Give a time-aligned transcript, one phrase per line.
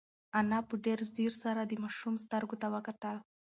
[0.39, 3.17] انا په ډېر ځير سره د ماشوم سترګو ته وکتل.